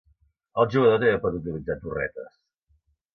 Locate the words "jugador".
0.75-0.95